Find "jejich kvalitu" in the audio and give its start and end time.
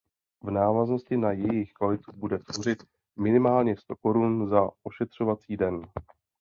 1.31-2.11